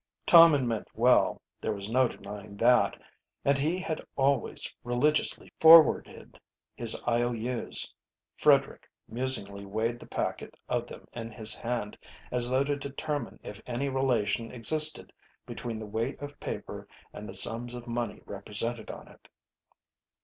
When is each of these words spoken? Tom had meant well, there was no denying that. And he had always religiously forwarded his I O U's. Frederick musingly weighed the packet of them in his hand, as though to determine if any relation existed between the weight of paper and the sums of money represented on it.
Tom 0.25 0.53
had 0.53 0.63
meant 0.63 0.87
well, 0.95 1.43
there 1.61 1.73
was 1.75 1.87
no 1.87 2.07
denying 2.07 2.57
that. 2.57 2.99
And 3.45 3.55
he 3.59 3.77
had 3.77 4.03
always 4.15 4.73
religiously 4.83 5.51
forwarded 5.61 6.39
his 6.73 6.99
I 7.05 7.21
O 7.21 7.33
U's. 7.33 7.93
Frederick 8.35 8.89
musingly 9.07 9.63
weighed 9.63 9.99
the 9.99 10.07
packet 10.07 10.55
of 10.67 10.87
them 10.87 11.07
in 11.13 11.29
his 11.31 11.53
hand, 11.55 11.99
as 12.31 12.49
though 12.49 12.63
to 12.63 12.75
determine 12.75 13.39
if 13.43 13.61
any 13.67 13.89
relation 13.89 14.51
existed 14.51 15.13
between 15.45 15.77
the 15.77 15.85
weight 15.85 16.19
of 16.19 16.39
paper 16.39 16.87
and 17.13 17.29
the 17.29 17.33
sums 17.35 17.75
of 17.75 17.85
money 17.87 18.23
represented 18.25 18.89
on 18.89 19.07
it. 19.07 19.27